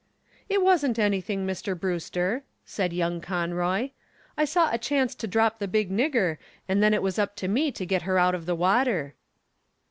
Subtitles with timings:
[0.49, 1.79] "It wasn't anything, Mr.
[1.79, 3.91] Brewster," said young Conroy.
[4.35, 7.47] "I saw a chance to drop the big nigger, and then it was up to
[7.47, 9.13] me to get her out of the water."